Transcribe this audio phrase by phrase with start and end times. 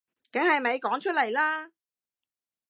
[0.31, 1.69] 梗係咪講出嚟啦